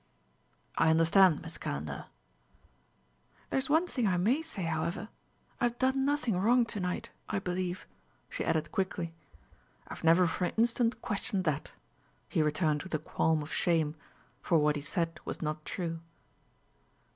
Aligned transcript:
"I 0.79 0.89
understand, 0.89 1.43
Miss 1.43 1.59
Calendar." 1.59 2.05
"There's 3.51 3.69
one 3.69 3.85
thing 3.85 4.07
I 4.07 4.17
may 4.17 4.41
say, 4.41 4.63
however. 4.63 5.09
I 5.59 5.65
have 5.65 5.77
done 5.77 6.05
nothing 6.05 6.35
wrong 6.39 6.65
to 6.73 6.79
night, 6.79 7.11
I 7.29 7.37
believe," 7.37 7.85
she 8.27 8.43
added 8.43 8.71
quickly. 8.71 9.13
"I've 9.87 10.03
never 10.03 10.25
for 10.25 10.45
an 10.45 10.55
instant 10.57 11.03
questioned 11.03 11.43
that," 11.43 11.73
he 12.29 12.41
returned 12.41 12.81
with 12.81 12.95
a 12.95 12.97
qualm 12.97 13.43
of 13.43 13.53
shame; 13.53 13.95
for 14.41 14.57
what 14.57 14.75
he 14.75 14.81
said 14.81 15.19
was 15.23 15.39
not 15.39 15.65
true. 15.65 15.99